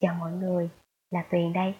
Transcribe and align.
Chào 0.00 0.14
mọi 0.14 0.32
người, 0.32 0.70
là 1.10 1.24
Tuyền 1.30 1.52
đây. 1.52 1.74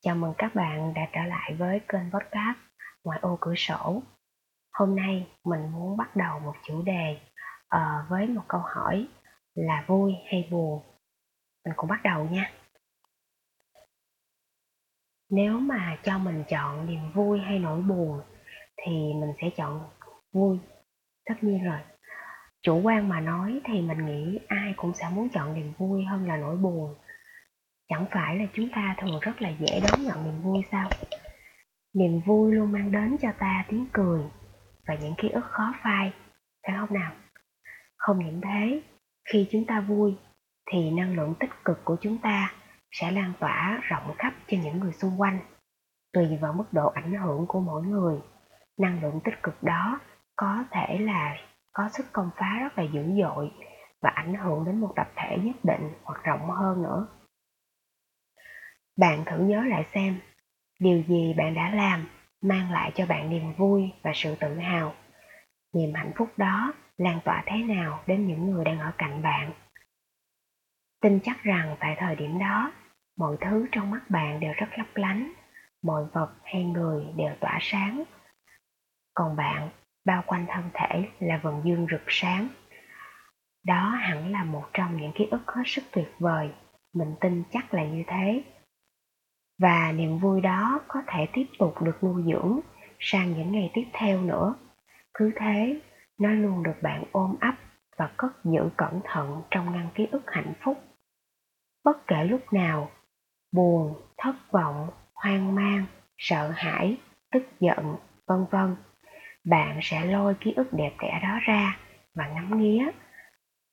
Chào 0.00 0.14
mừng 0.14 0.34
các 0.38 0.54
bạn 0.54 0.94
đã 0.94 1.08
trở 1.12 1.20
lại 1.24 1.54
với 1.58 1.80
kênh 1.88 2.10
podcast 2.12 2.58
Ngoại 3.04 3.18
ô 3.22 3.38
cửa 3.40 3.54
sổ. 3.56 4.02
Hôm 4.72 4.96
nay 4.96 5.26
mình 5.44 5.72
muốn 5.72 5.96
bắt 5.96 6.16
đầu 6.16 6.40
một 6.40 6.54
chủ 6.62 6.82
đề 6.82 7.20
uh, 7.76 8.10
với 8.10 8.26
một 8.26 8.42
câu 8.48 8.60
hỏi 8.60 9.08
là 9.54 9.84
vui 9.86 10.12
hay 10.30 10.48
buồn. 10.50 10.82
Mình 11.64 11.74
cùng 11.76 11.90
bắt 11.90 12.00
đầu 12.04 12.28
nha. 12.30 12.52
Nếu 15.30 15.58
mà 15.58 15.98
cho 16.02 16.18
mình 16.18 16.44
chọn 16.48 16.86
niềm 16.86 17.12
vui 17.12 17.40
hay 17.40 17.58
nỗi 17.58 17.82
buồn 17.82 18.20
thì 18.76 18.92
mình 18.92 19.32
sẽ 19.40 19.50
chọn 19.56 19.90
vui. 20.32 20.58
Tất 21.24 21.34
nhiên 21.40 21.64
rồi. 21.64 21.80
Chủ 22.62 22.80
quan 22.82 23.08
mà 23.08 23.20
nói 23.20 23.60
thì 23.64 23.82
mình 23.82 24.06
nghĩ 24.06 24.38
ai 24.48 24.74
cũng 24.76 24.94
sẽ 24.94 25.08
muốn 25.12 25.28
chọn 25.28 25.54
niềm 25.54 25.72
vui 25.78 26.04
hơn 26.04 26.28
là 26.28 26.36
nỗi 26.36 26.56
buồn 26.56 26.94
Chẳng 27.88 28.06
phải 28.10 28.36
là 28.36 28.44
chúng 28.52 28.68
ta 28.74 28.94
thường 28.98 29.20
rất 29.20 29.42
là 29.42 29.48
dễ 29.48 29.80
đón 29.80 30.02
nhận 30.02 30.24
niềm 30.24 30.42
vui 30.42 30.62
sao? 30.72 30.90
Niềm 31.94 32.20
vui 32.26 32.52
luôn 32.52 32.72
mang 32.72 32.92
đến 32.92 33.16
cho 33.22 33.28
ta 33.38 33.64
tiếng 33.68 33.86
cười 33.92 34.20
và 34.86 34.94
những 34.94 35.14
ký 35.18 35.28
ức 35.28 35.44
khó 35.44 35.74
phai, 35.82 36.12
phải 36.66 36.76
không 36.78 36.98
nào? 36.98 37.12
Không 37.96 38.18
những 38.18 38.40
thế, 38.40 38.82
khi 39.32 39.48
chúng 39.50 39.64
ta 39.66 39.80
vui 39.80 40.16
thì 40.70 40.90
năng 40.90 41.16
lượng 41.16 41.34
tích 41.40 41.50
cực 41.64 41.84
của 41.84 41.96
chúng 42.00 42.18
ta 42.18 42.52
sẽ 42.90 43.10
lan 43.10 43.32
tỏa 43.40 43.80
rộng 43.82 44.14
khắp 44.18 44.34
cho 44.46 44.56
những 44.64 44.80
người 44.80 44.92
xung 44.92 45.20
quanh. 45.20 45.38
Tùy 46.12 46.38
vào 46.40 46.52
mức 46.52 46.72
độ 46.72 46.88
ảnh 46.88 47.14
hưởng 47.14 47.46
của 47.48 47.60
mỗi 47.60 47.82
người, 47.82 48.20
năng 48.78 49.02
lượng 49.02 49.20
tích 49.24 49.42
cực 49.42 49.62
đó 49.62 50.00
có 50.36 50.64
thể 50.70 50.98
là 50.98 51.36
có 51.72 51.88
sức 51.88 52.06
công 52.12 52.30
phá 52.36 52.58
rất 52.60 52.78
là 52.78 52.84
dữ 52.84 53.02
dội 53.22 53.50
và 54.02 54.10
ảnh 54.10 54.34
hưởng 54.34 54.64
đến 54.64 54.80
một 54.80 54.92
tập 54.96 55.08
thể 55.16 55.38
nhất 55.42 55.56
định 55.62 55.90
hoặc 56.04 56.20
rộng 56.24 56.50
hơn 56.50 56.82
nữa. 56.82 57.06
Bạn 58.96 59.24
thử 59.26 59.38
nhớ 59.38 59.64
lại 59.64 59.84
xem, 59.94 60.20
điều 60.80 61.02
gì 61.08 61.34
bạn 61.36 61.54
đã 61.54 61.70
làm 61.70 62.08
mang 62.42 62.72
lại 62.72 62.92
cho 62.94 63.06
bạn 63.06 63.30
niềm 63.30 63.52
vui 63.56 63.92
và 64.02 64.12
sự 64.14 64.34
tự 64.40 64.58
hào. 64.58 64.94
Niềm 65.74 65.94
hạnh 65.94 66.12
phúc 66.16 66.28
đó 66.36 66.72
lan 66.96 67.20
tỏa 67.24 67.42
thế 67.46 67.56
nào 67.56 68.02
đến 68.06 68.26
những 68.26 68.50
người 68.50 68.64
đang 68.64 68.78
ở 68.78 68.92
cạnh 68.98 69.22
bạn. 69.22 69.52
Tin 71.00 71.20
chắc 71.22 71.42
rằng 71.42 71.76
tại 71.80 71.96
thời 71.98 72.16
điểm 72.16 72.38
đó, 72.38 72.72
mọi 73.18 73.36
thứ 73.40 73.66
trong 73.72 73.90
mắt 73.90 74.10
bạn 74.10 74.40
đều 74.40 74.52
rất 74.56 74.66
lấp 74.76 74.86
lánh, 74.94 75.32
mọi 75.82 76.04
vật 76.12 76.34
hay 76.44 76.64
người 76.64 77.04
đều 77.16 77.34
tỏa 77.40 77.58
sáng. 77.60 78.04
Còn 79.14 79.36
bạn, 79.36 79.68
bao 80.04 80.22
quanh 80.26 80.46
thân 80.48 80.70
thể 80.74 81.08
là 81.20 81.40
vầng 81.42 81.62
dương 81.64 81.86
rực 81.90 82.02
sáng. 82.06 82.48
Đó 83.64 83.88
hẳn 83.88 84.32
là 84.32 84.44
một 84.44 84.64
trong 84.72 84.96
những 84.96 85.12
ký 85.14 85.28
ức 85.30 85.42
hết 85.46 85.62
sức 85.66 85.84
tuyệt 85.92 86.08
vời, 86.18 86.50
mình 86.94 87.14
tin 87.20 87.42
chắc 87.50 87.74
là 87.74 87.84
như 87.84 88.02
thế 88.06 88.42
và 89.58 89.92
niềm 89.92 90.18
vui 90.18 90.40
đó 90.40 90.80
có 90.88 91.02
thể 91.06 91.26
tiếp 91.32 91.46
tục 91.58 91.82
được 91.82 92.04
nuôi 92.04 92.22
dưỡng 92.26 92.60
sang 92.98 93.32
những 93.32 93.52
ngày 93.52 93.70
tiếp 93.74 93.84
theo 93.92 94.20
nữa. 94.20 94.54
Cứ 95.14 95.32
thế, 95.36 95.80
nó 96.18 96.30
luôn 96.30 96.62
được 96.62 96.82
bạn 96.82 97.04
ôm 97.12 97.36
ấp 97.40 97.54
và 97.96 98.10
cất 98.16 98.44
giữ 98.44 98.70
cẩn 98.76 99.00
thận 99.04 99.42
trong 99.50 99.72
ngăn 99.72 99.88
ký 99.94 100.06
ức 100.10 100.22
hạnh 100.26 100.52
phúc. 100.60 100.78
Bất 101.84 102.06
kể 102.06 102.24
lúc 102.24 102.52
nào, 102.52 102.90
buồn, 103.52 103.94
thất 104.18 104.34
vọng, 104.50 104.88
hoang 105.14 105.54
mang, 105.54 105.84
sợ 106.18 106.52
hãi, 106.56 106.96
tức 107.30 107.42
giận, 107.60 107.96
vân 108.26 108.46
vân, 108.50 108.76
bạn 109.44 109.78
sẽ 109.82 110.04
lôi 110.04 110.34
ký 110.40 110.52
ức 110.56 110.72
đẹp 110.72 110.92
đẽ 111.00 111.20
đó 111.22 111.38
ra 111.42 111.76
và 112.14 112.28
ngắm 112.28 112.58
nghía. 112.58 112.90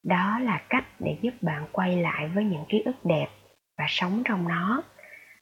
Đó 0.03 0.39
là 0.39 0.61
cách 0.69 0.85
để 0.99 1.17
giúp 1.21 1.33
bạn 1.41 1.67
quay 1.71 2.01
lại 2.01 2.27
với 2.27 2.43
những 2.43 2.65
ký 2.69 2.81
ức 2.85 3.05
đẹp 3.05 3.27
và 3.77 3.85
sống 3.87 4.21
trong 4.25 4.47
nó 4.47 4.83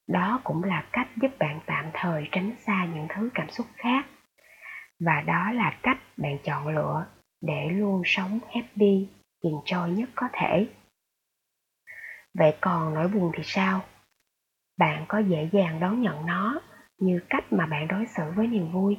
đó 0.07 0.41
cũng 0.43 0.63
là 0.63 0.89
cách 0.91 1.07
giúp 1.21 1.31
bạn 1.39 1.59
tạm 1.65 1.85
thời 1.93 2.27
tránh 2.31 2.55
xa 2.57 2.85
những 2.85 3.07
thứ 3.09 3.29
cảm 3.33 3.49
xúc 3.49 3.67
khác. 3.75 4.05
Và 4.99 5.21
đó 5.21 5.51
là 5.51 5.79
cách 5.83 5.97
bạn 6.17 6.37
chọn 6.43 6.67
lựa 6.67 7.05
để 7.41 7.69
luôn 7.69 8.01
sống 8.05 8.39
happy, 8.49 9.07
enjoy 9.43 9.87
nhất 9.87 10.09
có 10.15 10.27
thể. 10.33 10.67
Vậy 12.33 12.57
còn 12.61 12.93
nỗi 12.93 13.07
buồn 13.07 13.31
thì 13.35 13.43
sao? 13.43 13.81
Bạn 14.77 15.05
có 15.07 15.17
dễ 15.17 15.49
dàng 15.51 15.79
đón 15.79 16.01
nhận 16.01 16.25
nó 16.25 16.61
như 16.97 17.21
cách 17.29 17.53
mà 17.53 17.65
bạn 17.65 17.87
đối 17.87 18.05
xử 18.05 18.23
với 18.35 18.47
niềm 18.47 18.71
vui? 18.71 18.97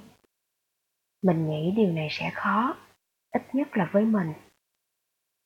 Mình 1.23 1.49
nghĩ 1.51 1.73
điều 1.77 1.93
này 1.93 2.09
sẽ 2.11 2.31
khó, 2.35 2.77
ít 3.31 3.55
nhất 3.55 3.77
là 3.77 3.89
với 3.93 4.05
mình. 4.05 4.33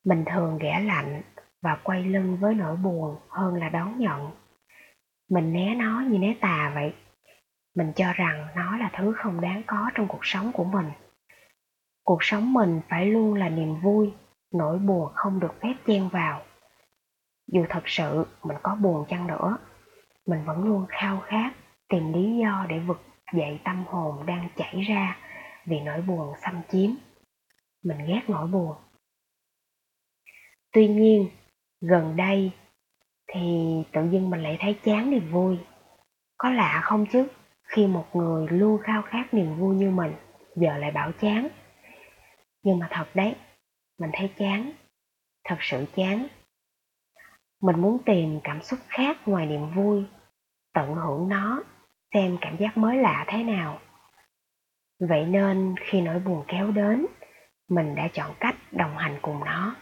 Mình 0.04 0.24
thường 0.26 0.58
ghẻ 0.58 0.80
lạnh 0.80 1.22
và 1.62 1.76
quay 1.84 2.04
lưng 2.04 2.36
với 2.40 2.54
nỗi 2.54 2.76
buồn 2.76 3.16
hơn 3.28 3.54
là 3.54 3.68
đón 3.68 3.98
nhận 3.98 4.30
mình 5.30 5.52
né 5.52 5.74
nó 5.74 6.00
như 6.00 6.18
né 6.18 6.34
tà 6.40 6.72
vậy. 6.74 6.92
Mình 7.76 7.92
cho 7.96 8.12
rằng 8.12 8.46
nó 8.56 8.76
là 8.76 8.90
thứ 8.92 9.14
không 9.16 9.40
đáng 9.40 9.62
có 9.66 9.90
trong 9.94 10.08
cuộc 10.08 10.26
sống 10.26 10.52
của 10.52 10.64
mình. 10.64 10.90
Cuộc 12.04 12.24
sống 12.24 12.52
mình 12.52 12.80
phải 12.88 13.06
luôn 13.06 13.34
là 13.34 13.48
niềm 13.48 13.80
vui, 13.80 14.12
nỗi 14.52 14.78
buồn 14.78 15.12
không 15.14 15.40
được 15.40 15.54
phép 15.62 15.74
chen 15.86 16.08
vào. 16.08 16.42
Dù 17.52 17.66
thật 17.68 17.82
sự 17.86 18.26
mình 18.42 18.56
có 18.62 18.74
buồn 18.74 19.04
chăng 19.08 19.26
nữa, 19.26 19.58
mình 20.26 20.44
vẫn 20.44 20.64
luôn 20.64 20.86
khao 20.88 21.20
khát 21.20 21.52
tìm 21.88 22.12
lý 22.12 22.36
do 22.42 22.66
để 22.68 22.78
vực 22.78 23.02
dậy 23.32 23.60
tâm 23.64 23.84
hồn 23.86 24.26
đang 24.26 24.48
chảy 24.56 24.80
ra 24.80 25.16
vì 25.66 25.80
nỗi 25.80 26.02
buồn 26.02 26.34
xâm 26.42 26.60
chiếm. 26.68 26.90
Mình 27.84 27.98
ghét 28.06 28.22
nỗi 28.28 28.46
buồn. 28.46 28.76
Tuy 30.72 30.88
nhiên, 30.88 31.28
gần 31.80 32.16
đây 32.16 32.52
thì 33.34 33.40
tự 33.92 34.08
dưng 34.10 34.30
mình 34.30 34.42
lại 34.42 34.56
thấy 34.60 34.78
chán 34.84 35.10
niềm 35.10 35.30
vui. 35.30 35.58
Có 36.38 36.50
lạ 36.50 36.80
không 36.84 37.06
chứ, 37.12 37.28
khi 37.62 37.86
một 37.86 38.06
người 38.16 38.46
luôn 38.50 38.80
khao 38.82 39.02
khát 39.02 39.34
niềm 39.34 39.58
vui 39.58 39.76
như 39.76 39.90
mình, 39.90 40.14
giờ 40.56 40.78
lại 40.78 40.90
bảo 40.90 41.12
chán. 41.20 41.48
Nhưng 42.62 42.78
mà 42.78 42.88
thật 42.90 43.06
đấy, 43.14 43.34
mình 43.98 44.10
thấy 44.12 44.30
chán, 44.38 44.72
thật 45.44 45.56
sự 45.60 45.84
chán. 45.96 46.26
Mình 47.62 47.80
muốn 47.80 47.98
tìm 48.04 48.40
cảm 48.44 48.62
xúc 48.62 48.78
khác 48.88 49.28
ngoài 49.28 49.46
niềm 49.46 49.74
vui, 49.74 50.04
tận 50.74 50.94
hưởng 50.94 51.28
nó, 51.28 51.62
xem 52.14 52.36
cảm 52.40 52.56
giác 52.56 52.76
mới 52.76 52.96
lạ 52.96 53.24
thế 53.28 53.42
nào. 53.42 53.80
Vậy 55.00 55.24
nên 55.26 55.74
khi 55.80 56.00
nỗi 56.00 56.18
buồn 56.18 56.44
kéo 56.48 56.70
đến, 56.70 57.06
mình 57.68 57.94
đã 57.94 58.08
chọn 58.12 58.34
cách 58.40 58.56
đồng 58.72 58.96
hành 58.96 59.18
cùng 59.22 59.44
nó. 59.44 59.76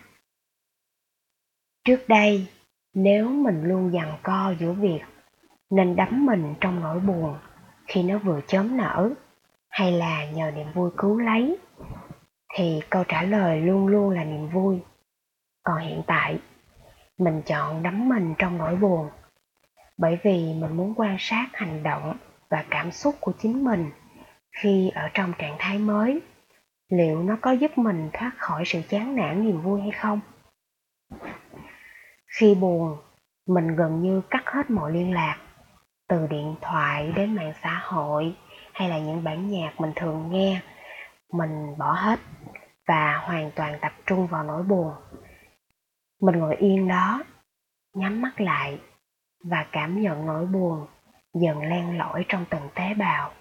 Trước 1.85 2.05
đây, 2.09 2.47
nếu 2.95 3.29
mình 3.29 3.65
luôn 3.65 3.93
dằn 3.93 4.19
co 4.23 4.55
giữa 4.59 4.73
việc 4.73 5.01
nên 5.71 5.97
đắm 5.97 6.27
mình 6.27 6.55
trong 6.61 6.81
nỗi 6.81 7.01
buồn 7.01 7.37
khi 7.87 8.03
nó 8.03 8.19
vừa 8.19 8.41
chớm 8.47 8.77
nở 8.77 9.11
hay 9.69 9.93
là 9.93 10.31
nhờ 10.31 10.51
niềm 10.51 10.67
vui 10.75 10.91
cứu 10.97 11.19
lấy, 11.19 11.59
thì 12.55 12.81
câu 12.91 13.05
trả 13.09 13.23
lời 13.23 13.61
luôn 13.61 13.87
luôn 13.87 14.11
là 14.11 14.25
niềm 14.25 14.49
vui. 14.49 14.81
Còn 15.63 15.79
hiện 15.79 16.03
tại, 16.07 16.39
mình 17.19 17.43
chọn 17.47 17.83
đắm 17.83 18.09
mình 18.09 18.35
trong 18.39 18.59
nỗi 18.59 18.77
buồn 18.77 19.09
bởi 19.99 20.19
vì 20.23 20.55
mình 20.61 20.77
muốn 20.77 20.95
quan 20.97 21.17
sát 21.19 21.49
hành 21.53 21.83
động 21.83 22.17
và 22.51 22.65
cảm 22.71 22.93
xúc 22.93 23.15
của 23.21 23.33
chính 23.39 23.65
mình 23.65 23.91
khi 24.57 24.91
ở 24.95 25.09
trong 25.15 25.33
trạng 25.39 25.57
thái 25.59 25.79
mới. 25.79 26.21
Liệu 26.89 27.23
nó 27.23 27.37
có 27.41 27.53
giúp 27.53 27.79
mình 27.79 28.11
thoát 28.13 28.33
khỏi 28.37 28.63
sự 28.67 28.83
chán 28.89 29.17
nản, 29.17 29.45
niềm 29.47 29.61
vui 29.61 29.81
hay 29.81 29.91
không? 29.91 30.21
Khi 32.39 32.55
buồn, 32.55 32.97
mình 33.47 33.77
gần 33.77 34.03
như 34.03 34.23
cắt 34.31 34.43
hết 34.47 34.71
mọi 34.71 34.93
liên 34.93 35.15
lạc, 35.15 35.39
từ 36.09 36.27
điện 36.27 36.55
thoại 36.61 37.13
đến 37.17 37.35
mạng 37.35 37.53
xã 37.63 37.81
hội 37.85 38.37
hay 38.73 38.89
là 38.89 38.99
những 38.99 39.25
bản 39.25 39.51
nhạc 39.51 39.81
mình 39.81 39.93
thường 39.97 40.31
nghe, 40.31 40.61
mình 41.33 41.79
bỏ 41.79 41.93
hết 41.93 42.21
và 42.89 43.17
hoàn 43.17 43.51
toàn 43.51 43.79
tập 43.81 43.93
trung 44.07 44.27
vào 44.27 44.43
nỗi 44.43 44.63
buồn. 44.63 44.93
Mình 46.23 46.39
ngồi 46.39 46.57
yên 46.57 46.89
đó, 46.89 47.23
nhắm 47.95 48.23
mắt 48.23 48.41
lại 48.41 48.81
và 49.45 49.67
cảm 49.73 50.01
nhận 50.03 50.27
nỗi 50.27 50.47
buồn 50.47 50.87
dần 51.35 51.63
len 51.63 51.99
lỏi 51.99 52.25
trong 52.29 52.45
từng 52.51 52.69
tế 52.75 52.95
bào. 52.95 53.33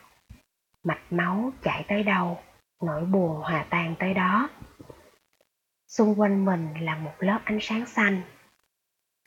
Mạch 0.83 1.03
máu 1.09 1.51
chảy 1.63 1.85
tới 1.87 2.03
đâu, 2.03 2.37
nỗi 2.83 3.05
buồn 3.05 3.41
hòa 3.41 3.65
tan 3.69 3.95
tới 3.99 4.13
đó. 4.13 4.49
Xung 5.87 6.19
quanh 6.19 6.45
mình 6.45 6.73
là 6.79 6.95
một 6.95 7.13
lớp 7.19 7.39
ánh 7.45 7.59
sáng 7.61 7.85
xanh 7.85 8.21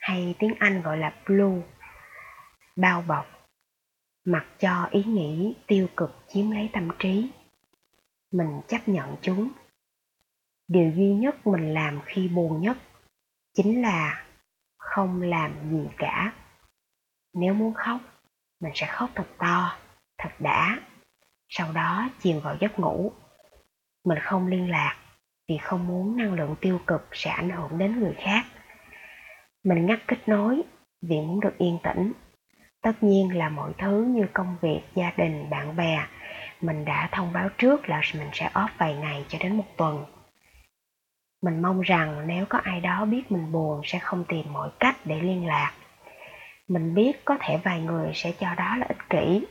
hay 0.07 0.35
tiếng 0.39 0.53
Anh 0.59 0.81
gọi 0.81 0.97
là 0.97 1.15
blue, 1.25 1.61
bao 2.75 3.01
bọc, 3.01 3.25
mặc 4.25 4.45
cho 4.59 4.87
ý 4.91 5.03
nghĩ 5.03 5.55
tiêu 5.67 5.87
cực 5.97 6.15
chiếm 6.27 6.51
lấy 6.51 6.69
tâm 6.73 6.89
trí. 6.99 7.29
Mình 8.31 8.61
chấp 8.67 8.87
nhận 8.87 9.15
chúng. 9.21 9.49
Điều 10.67 10.91
duy 10.91 11.13
nhất 11.13 11.47
mình 11.47 11.73
làm 11.73 11.99
khi 12.05 12.27
buồn 12.27 12.61
nhất 12.61 12.77
chính 13.53 13.81
là 13.81 14.25
không 14.77 15.21
làm 15.21 15.71
gì 15.71 15.89
cả. 15.97 16.33
Nếu 17.33 17.53
muốn 17.53 17.73
khóc, 17.73 18.01
mình 18.59 18.71
sẽ 18.75 18.87
khóc 18.87 19.09
thật 19.15 19.27
to, 19.37 19.77
thật 20.17 20.31
đã, 20.39 20.79
sau 21.49 21.73
đó 21.73 22.09
chìm 22.19 22.39
vào 22.39 22.57
giấc 22.61 22.79
ngủ. 22.79 23.11
Mình 24.05 24.17
không 24.21 24.47
liên 24.47 24.71
lạc 24.71 24.97
vì 25.47 25.57
không 25.57 25.87
muốn 25.87 26.17
năng 26.17 26.33
lượng 26.33 26.55
tiêu 26.61 26.79
cực 26.87 27.07
sẽ 27.11 27.29
ảnh 27.29 27.49
hưởng 27.49 27.77
đến 27.77 27.99
người 27.99 28.15
khác 28.17 28.45
mình 29.63 29.85
ngắt 29.85 29.99
kết 30.07 30.27
nối 30.27 30.61
vì 31.01 31.21
muốn 31.21 31.39
được 31.39 31.57
yên 31.57 31.77
tĩnh. 31.83 32.13
Tất 32.81 33.03
nhiên 33.03 33.37
là 33.37 33.49
mọi 33.49 33.71
thứ 33.77 34.05
như 34.09 34.27
công 34.33 34.57
việc, 34.61 34.81
gia 34.95 35.11
đình, 35.17 35.49
bạn 35.49 35.75
bè, 35.75 36.07
mình 36.61 36.85
đã 36.85 37.09
thông 37.11 37.33
báo 37.33 37.49
trước 37.57 37.89
là 37.89 38.01
mình 38.13 38.29
sẽ 38.33 38.49
off 38.53 38.67
vài 38.77 38.95
ngày 38.95 39.25
cho 39.27 39.37
đến 39.41 39.57
một 39.57 39.77
tuần. 39.77 40.05
Mình 41.43 41.61
mong 41.61 41.81
rằng 41.81 42.27
nếu 42.27 42.45
có 42.49 42.57
ai 42.57 42.81
đó 42.81 43.05
biết 43.05 43.31
mình 43.31 43.51
buồn 43.51 43.81
sẽ 43.83 43.99
không 43.99 44.25
tìm 44.27 44.53
mọi 44.53 44.69
cách 44.79 44.95
để 45.05 45.21
liên 45.21 45.47
lạc. 45.47 45.73
Mình 46.67 46.93
biết 46.93 47.25
có 47.25 47.37
thể 47.39 47.57
vài 47.63 47.81
người 47.81 48.11
sẽ 48.13 48.31
cho 48.39 48.55
đó 48.55 48.77
là 48.77 48.85
ích 48.89 49.09
kỷ, 49.09 49.45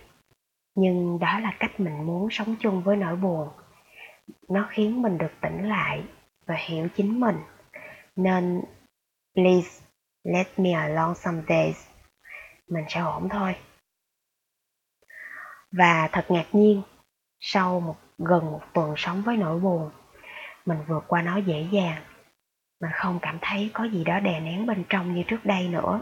nhưng 0.75 1.19
đó 1.19 1.38
là 1.38 1.56
cách 1.58 1.81
mình 1.81 2.06
muốn 2.06 2.31
sống 2.31 2.56
chung 2.61 2.82
với 2.82 2.97
nỗi 2.97 3.17
buồn. 3.17 3.49
Nó 4.49 4.67
khiến 4.70 5.03
mình 5.03 5.19
được 5.19 5.32
tỉnh 5.41 5.69
lại 5.69 6.03
và 6.47 6.55
hiểu 6.55 6.88
chính 6.97 7.20
mình. 7.20 7.37
Nên, 8.17 8.62
please, 9.35 9.85
let 10.26 10.58
me 10.58 10.73
alone 10.73 11.14
some 11.14 11.43
days. 11.49 11.87
Mình 12.69 12.84
sẽ 12.88 13.00
ổn 13.00 13.28
thôi. 13.28 13.56
Và 15.73 16.08
thật 16.12 16.25
ngạc 16.28 16.46
nhiên, 16.52 16.82
sau 17.40 17.81
một 17.81 17.96
gần 18.19 18.50
một 18.50 18.61
tuần 18.73 18.94
sống 18.96 19.23
với 19.23 19.37
nỗi 19.37 19.61
buồn, 19.61 19.90
mình 20.67 20.78
vượt 20.88 21.05
qua 21.08 21.23
nó 21.23 21.37
dễ 21.37 21.67
dàng. 21.70 22.02
Mình 22.81 22.90
không 22.94 23.19
cảm 23.23 23.38
thấy 23.40 23.70
có 23.75 23.84
gì 23.84 24.05
đó 24.05 24.20
đè 24.20 24.40
nén 24.40 24.67
bên 24.67 24.84
trong 24.88 25.14
như 25.14 25.23
trước 25.23 25.44
đây 25.44 25.69
nữa. 25.69 26.00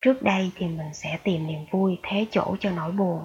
Trước 0.00 0.22
đây 0.22 0.52
thì 0.54 0.66
mình 0.66 0.94
sẽ 0.94 1.18
tìm 1.22 1.46
niềm 1.46 1.66
vui 1.70 1.98
thế 2.02 2.26
chỗ 2.30 2.56
cho 2.60 2.70
nỗi 2.70 2.92
buồn. 2.92 3.24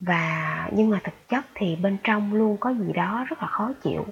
Và 0.00 0.68
nhưng 0.72 0.90
mà 0.90 1.00
thực 1.04 1.28
chất 1.28 1.44
thì 1.54 1.76
bên 1.76 1.98
trong 2.04 2.34
luôn 2.34 2.56
có 2.60 2.74
gì 2.74 2.92
đó 2.92 3.24
rất 3.28 3.42
là 3.42 3.48
khó 3.48 3.72
chịu, 3.82 4.06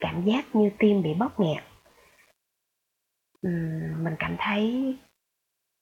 cảm 0.00 0.24
giác 0.24 0.54
như 0.54 0.70
tim 0.78 1.02
bị 1.02 1.14
bóp 1.14 1.40
nghẹt. 1.40 1.69
Mình 3.42 4.16
cảm 4.18 4.36
thấy 4.38 4.96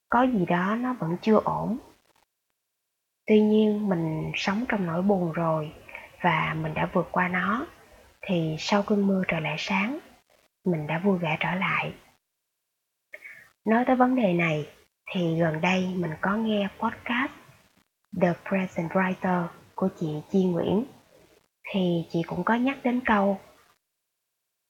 có 0.08 0.22
gì 0.22 0.46
đó 0.46 0.76
nó 0.76 0.92
vẫn 0.92 1.16
chưa 1.22 1.40
ổn. 1.44 1.78
Tuy 3.26 3.40
nhiên 3.40 3.88
mình 3.88 4.32
sống 4.34 4.64
trong 4.68 4.86
nỗi 4.86 5.02
buồn 5.02 5.32
rồi 5.32 5.72
và 6.20 6.54
mình 6.54 6.74
đã 6.74 6.90
vượt 6.92 7.08
qua 7.12 7.28
nó 7.28 7.66
thì 8.20 8.56
sau 8.58 8.82
cơn 8.82 9.06
mưa 9.06 9.22
trời 9.28 9.40
lại 9.40 9.56
sáng, 9.58 9.98
mình 10.64 10.86
đã 10.86 10.98
vui 11.04 11.18
vẻ 11.18 11.36
trở 11.40 11.54
lại. 11.54 11.94
Nói 13.64 13.84
tới 13.86 13.96
vấn 13.96 14.16
đề 14.16 14.32
này 14.32 14.68
thì 15.10 15.40
gần 15.40 15.60
đây 15.60 15.94
mình 15.96 16.10
có 16.20 16.36
nghe 16.36 16.68
podcast 16.78 17.32
The 18.20 18.32
Present 18.48 18.90
Writer 18.90 19.46
của 19.74 19.88
chị 20.00 20.22
Chi 20.30 20.44
Nguyễn 20.44 20.84
thì 21.70 22.06
chị 22.10 22.22
cũng 22.26 22.44
có 22.44 22.54
nhắc 22.54 22.78
đến 22.84 23.00
câu 23.04 23.38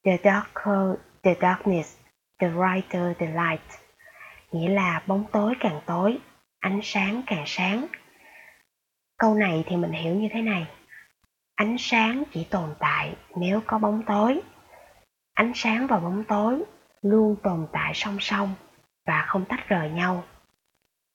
The 0.05 0.17
darker 0.23 0.99
the 1.23 1.35
darkness, 1.41 1.98
the 2.39 2.49
brighter 2.49 3.17
the 3.17 3.27
light 3.27 3.89
nghĩa 4.51 4.69
là 4.69 5.03
bóng 5.07 5.25
tối 5.31 5.53
càng 5.59 5.81
tối, 5.85 6.17
ánh 6.59 6.79
sáng 6.83 7.21
càng 7.27 7.43
sáng. 7.45 7.87
Câu 9.17 9.35
này 9.35 9.63
thì 9.67 9.75
mình 9.75 9.91
hiểu 9.91 10.15
như 10.15 10.27
thế 10.31 10.41
này. 10.41 10.67
Ánh 11.55 11.75
sáng 11.79 12.23
chỉ 12.31 12.47
tồn 12.51 12.75
tại 12.79 13.15
nếu 13.35 13.61
có 13.67 13.77
bóng 13.77 14.03
tối. 14.05 14.41
Ánh 15.33 15.51
sáng 15.55 15.87
và 15.87 15.99
bóng 15.99 16.23
tối 16.23 16.63
luôn 17.01 17.35
tồn 17.43 17.67
tại 17.71 17.91
song 17.95 18.17
song 18.19 18.53
và 19.05 19.25
không 19.27 19.45
tách 19.45 19.69
rời 19.69 19.89
nhau. 19.89 20.23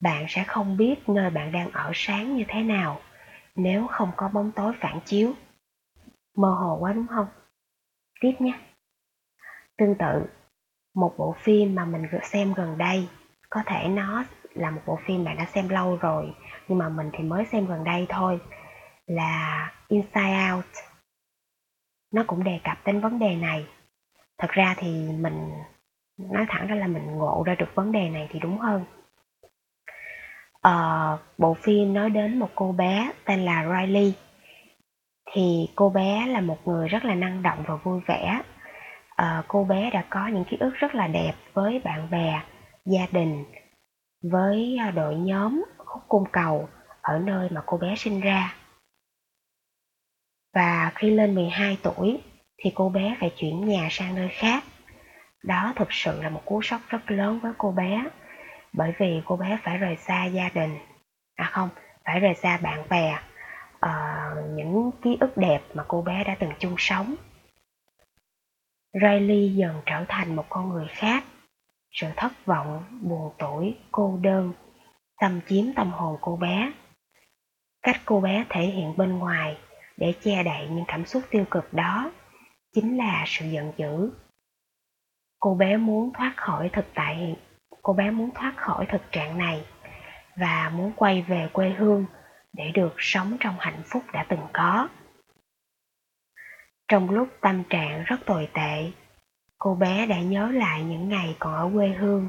Bạn 0.01 0.27
sẽ 0.29 0.45
không 0.45 0.77
biết 0.77 1.09
nơi 1.09 1.31
bạn 1.31 1.53
đang 1.53 1.71
ở 1.71 1.91
sáng 1.95 2.37
như 2.37 2.45
thế 2.49 2.63
nào 2.63 3.01
nếu 3.55 3.87
không 3.87 4.13
có 4.17 4.29
bóng 4.29 4.53
tối 4.53 4.73
phản 4.81 5.01
chiếu. 5.05 5.33
Mơ 6.37 6.49
hồ 6.49 6.79
quá 6.81 6.93
đúng 6.93 7.07
không? 7.07 7.27
Tiếp 8.21 8.33
nhé. 8.39 8.59
Tương 9.79 9.95
tự, 9.99 10.27
một 10.95 11.15
bộ 11.19 11.35
phim 11.39 11.75
mà 11.75 11.85
mình 11.85 12.03
xem 12.23 12.53
gần 12.53 12.79
đây, 12.79 13.09
có 13.51 13.63
thể 13.67 13.89
nó 13.89 14.25
là 14.55 14.71
một 14.71 14.81
bộ 14.87 14.99
phim 15.07 15.25
bạn 15.25 15.37
đã 15.37 15.45
xem 15.45 15.69
lâu 15.69 15.97
rồi, 15.97 16.35
nhưng 16.69 16.79
mà 16.79 16.89
mình 16.89 17.11
thì 17.13 17.25
mới 17.25 17.45
xem 17.45 17.67
gần 17.67 17.85
đây 17.85 18.07
thôi, 18.09 18.41
là 19.07 19.73
Inside 19.89 20.51
Out. 20.55 20.65
Nó 22.13 22.25
cũng 22.27 22.45
đề 22.45 22.61
cập 22.65 22.79
đến 22.87 23.01
vấn 23.01 23.19
đề 23.19 23.37
này. 23.37 23.67
Thật 24.39 24.51
ra 24.51 24.75
thì 24.79 25.09
mình 25.19 25.51
nói 26.19 26.47
thẳng 26.49 26.67
ra 26.67 26.75
là 26.75 26.87
mình 26.87 27.07
ngộ 27.07 27.43
ra 27.47 27.55
được 27.55 27.75
vấn 27.75 27.93
đề 27.93 28.09
này 28.09 28.29
thì 28.31 28.39
đúng 28.39 28.59
hơn. 28.59 28.85
Ờ, 30.61 31.19
bộ 31.39 31.55
phim 31.55 31.95
nói 31.95 32.11
đến 32.11 32.39
một 32.39 32.51
cô 32.55 32.73
bé 32.73 33.13
tên 33.25 33.41
là 33.41 33.65
Riley. 33.65 34.15
Thì 35.33 35.69
cô 35.77 35.91
bé 35.91 36.27
là 36.27 36.41
một 36.41 36.59
người 36.69 36.89
rất 36.89 37.05
là 37.05 37.15
năng 37.15 37.43
động 37.43 37.65
và 37.67 37.77
vui 37.77 38.01
vẻ. 38.07 38.43
Ờ, 39.17 39.43
cô 39.49 39.65
bé 39.65 39.91
đã 39.91 40.05
có 40.11 40.27
những 40.27 40.45
ký 40.45 40.57
ức 40.61 40.75
rất 40.75 40.95
là 40.95 41.07
đẹp 41.07 41.33
với 41.53 41.81
bạn 41.85 42.11
bè, 42.11 42.43
gia 42.85 43.07
đình, 43.13 43.45
với 44.23 44.77
à, 44.81 44.91
đội 44.91 45.15
nhóm 45.15 45.65
khúc 45.79 46.03
cung 46.09 46.25
cầu 46.33 46.69
ở 47.01 47.19
nơi 47.19 47.49
mà 47.51 47.63
cô 47.67 47.77
bé 47.77 47.95
sinh 47.97 48.21
ra. 48.21 48.55
Và 50.55 50.93
khi 50.95 51.11
lên 51.11 51.35
12 51.35 51.79
tuổi 51.83 52.21
thì 52.59 52.73
cô 52.75 52.89
bé 52.89 53.17
phải 53.21 53.33
chuyển 53.37 53.69
nhà 53.69 53.89
sang 53.91 54.15
nơi 54.15 54.29
khác. 54.29 54.65
Đó 55.43 55.73
thực 55.77 55.93
sự 55.93 56.23
là 56.23 56.29
một 56.29 56.43
cú 56.45 56.63
sốc 56.63 56.81
rất 56.89 57.11
lớn 57.11 57.41
với 57.43 57.53
cô 57.59 57.71
bé 57.71 58.05
bởi 58.75 58.93
vì 58.99 59.23
cô 59.25 59.37
bé 59.37 59.59
phải 59.63 59.79
rời 59.79 59.97
xa 59.97 60.25
gia 60.25 60.49
đình 60.49 60.79
à 61.37 61.45
không 61.45 61.69
phải 62.05 62.21
rời 62.21 62.35
xa 62.35 62.59
bạn 62.63 62.89
bè 62.91 63.19
uh, 63.87 64.51
những 64.51 64.91
ký 65.03 65.17
ức 65.21 65.37
đẹp 65.37 65.61
mà 65.75 65.85
cô 65.89 66.03
bé 66.03 66.25
đã 66.25 66.37
từng 66.39 66.53
chung 66.59 66.75
sống 66.79 67.15
Riley 68.95 69.55
dần 69.55 69.83
trở 69.87 70.05
thành 70.09 70.37
một 70.37 70.47
con 70.49 70.69
người 70.69 70.87
khác. 70.89 71.25
Sự 71.91 72.07
thất 72.17 72.33
vọng 72.47 72.85
buồn 73.03 73.33
tủi, 73.39 73.77
cô 73.93 74.19
đơn 74.23 74.53
xâm 75.21 75.41
chiếm 75.49 75.65
tâm 75.77 75.91
hồn 75.91 76.19
cô 76.21 76.37
bé. 76.37 76.73
Cách 77.83 78.01
cô 78.05 78.21
bé 78.21 78.45
thể 78.49 78.63
hiện 78.67 78.97
bên 78.97 79.19
ngoài 79.19 79.59
để 79.97 80.15
che 80.23 80.43
đậy 80.43 80.69
những 80.71 80.85
cảm 80.89 81.07
xúc 81.07 81.23
tiêu 81.31 81.45
cực 81.51 81.73
đó 81.73 82.13
chính 82.73 82.97
là 82.97 83.25
sự 83.27 83.47
giận 83.47 83.73
dữ. 83.77 84.11
Cô 85.41 85.55
bé 85.55 85.77
muốn 85.77 86.13
thoát 86.13 86.33
khỏi 86.37 86.71
thực 86.73 86.87
tại 86.95 87.17
hiện 87.17 87.35
cô 87.83 87.93
bé 87.93 88.11
muốn 88.11 88.31
thoát 88.35 88.55
khỏi 88.57 88.87
thực 88.89 89.13
trạng 89.13 89.39
này 89.39 89.65
và 90.37 90.73
muốn 90.75 90.93
quay 90.97 91.23
về 91.23 91.49
quê 91.53 91.71
hương 91.71 92.07
để 92.53 92.71
được 92.75 92.95
sống 92.99 93.37
trong 93.41 93.55
hạnh 93.59 93.83
phúc 93.85 94.03
đã 94.13 94.27
từng 94.29 94.47
có. 94.53 94.89
Trong 96.89 97.11
lúc 97.11 97.29
tâm 97.41 97.63
trạng 97.71 98.05
rất 98.05 98.17
tồi 98.27 98.49
tệ, 98.55 98.91
cô 99.59 99.75
bé 99.75 100.07
đã 100.07 100.21
nhớ 100.21 100.51
lại 100.53 100.85
những 100.85 101.09
ngày 101.09 101.37
còn 101.39 101.55
ở 101.55 101.71
quê 101.75 101.89
hương. 101.89 102.29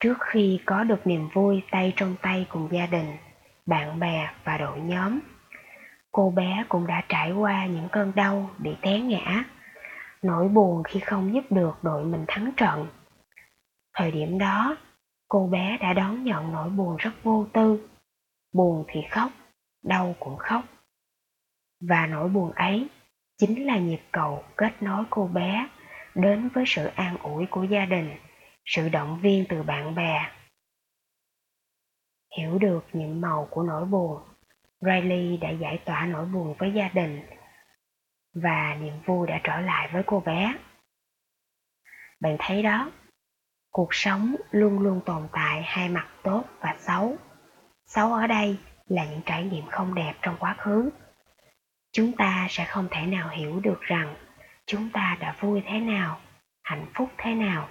Trước 0.00 0.18
khi 0.20 0.60
có 0.66 0.84
được 0.84 1.06
niềm 1.06 1.28
vui 1.34 1.62
tay 1.70 1.92
trong 1.96 2.14
tay 2.22 2.46
cùng 2.48 2.68
gia 2.72 2.86
đình, 2.86 3.16
bạn 3.66 3.98
bè 3.98 4.30
và 4.44 4.58
đội 4.58 4.80
nhóm, 4.80 5.20
cô 6.12 6.30
bé 6.30 6.64
cũng 6.68 6.86
đã 6.86 7.02
trải 7.08 7.32
qua 7.32 7.66
những 7.66 7.88
cơn 7.92 8.12
đau 8.14 8.50
bị 8.58 8.76
té 8.80 9.00
ngã, 9.00 9.44
nỗi 10.22 10.48
buồn 10.48 10.82
khi 10.82 11.00
không 11.00 11.34
giúp 11.34 11.44
được 11.50 11.78
đội 11.82 12.04
mình 12.04 12.24
thắng 12.28 12.52
trận 12.56 12.86
Thời 13.96 14.10
điểm 14.10 14.38
đó, 14.38 14.76
cô 15.28 15.46
bé 15.46 15.78
đã 15.80 15.92
đón 15.92 16.24
nhận 16.24 16.52
nỗi 16.52 16.70
buồn 16.70 16.96
rất 16.96 17.10
vô 17.22 17.46
tư. 17.52 17.88
Buồn 18.52 18.84
thì 18.88 19.00
khóc, 19.10 19.30
đau 19.82 20.14
cũng 20.20 20.36
khóc. 20.36 20.62
Và 21.80 22.06
nỗi 22.06 22.28
buồn 22.28 22.52
ấy 22.52 22.88
chính 23.38 23.66
là 23.66 23.78
nhịp 23.78 24.00
cầu 24.12 24.44
kết 24.56 24.82
nối 24.82 25.04
cô 25.10 25.26
bé 25.26 25.68
đến 26.14 26.48
với 26.48 26.64
sự 26.66 26.86
an 26.86 27.16
ủi 27.18 27.46
của 27.46 27.64
gia 27.64 27.84
đình, 27.84 28.10
sự 28.64 28.88
động 28.88 29.20
viên 29.22 29.44
từ 29.48 29.62
bạn 29.62 29.94
bè. 29.94 30.30
Hiểu 32.38 32.58
được 32.58 32.84
nhiệm 32.92 33.20
màu 33.20 33.48
của 33.50 33.62
nỗi 33.62 33.84
buồn, 33.84 34.22
Riley 34.80 35.36
đã 35.36 35.50
giải 35.50 35.78
tỏa 35.84 36.06
nỗi 36.06 36.26
buồn 36.26 36.54
với 36.58 36.72
gia 36.72 36.88
đình 36.88 37.22
và 38.34 38.76
niềm 38.80 38.94
vui 39.06 39.26
đã 39.26 39.40
trở 39.44 39.60
lại 39.60 39.88
với 39.92 40.02
cô 40.06 40.20
bé. 40.20 40.54
Bạn 42.20 42.36
thấy 42.38 42.62
đó, 42.62 42.90
Cuộc 43.76 43.94
sống 43.94 44.36
luôn 44.50 44.78
luôn 44.78 45.00
tồn 45.06 45.28
tại 45.32 45.62
hai 45.62 45.88
mặt 45.88 46.08
tốt 46.22 46.44
và 46.60 46.74
xấu. 46.78 47.16
Xấu 47.86 48.12
ở 48.12 48.26
đây 48.26 48.58
là 48.88 49.04
những 49.04 49.20
trải 49.26 49.44
nghiệm 49.44 49.66
không 49.70 49.94
đẹp 49.94 50.14
trong 50.22 50.36
quá 50.38 50.56
khứ. 50.58 50.90
Chúng 51.96 52.12
ta 52.12 52.46
sẽ 52.50 52.64
không 52.64 52.88
thể 52.90 53.06
nào 53.06 53.28
hiểu 53.28 53.60
được 53.60 53.80
rằng 53.80 54.14
chúng 54.66 54.90
ta 54.90 55.16
đã 55.20 55.36
vui 55.40 55.62
thế 55.66 55.80
nào, 55.80 56.20
hạnh 56.62 56.86
phúc 56.94 57.10
thế 57.18 57.34
nào 57.34 57.68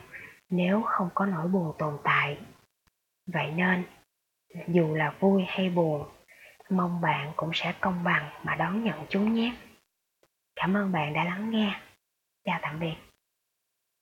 nếu 0.50 0.82
không 0.82 1.10
có 1.14 1.26
nỗi 1.26 1.48
buồn 1.48 1.76
tồn 1.78 1.98
tại. 2.04 2.38
Vậy 3.28 3.52
nên, 3.52 3.84
dù 4.68 4.96
là 4.96 5.14
vui 5.20 5.44
hay 5.48 5.70
buồn, 5.70 6.10
mong 6.70 7.02
bạn 7.02 7.32
cũng 7.36 7.52
sẽ 7.54 7.74
công 7.80 8.04
bằng 8.04 8.30
mà 8.44 8.56
đón 8.56 8.84
nhận 8.84 9.06
chúng 9.10 9.34
nhé. 9.34 9.56
Cảm 10.56 10.78
ơn 10.78 10.92
bạn 10.92 11.14
đã 11.14 11.24
lắng 11.24 11.50
nghe. 11.50 11.80
Chào 12.46 12.60
tạm 12.62 12.80
biệt. 12.80 12.96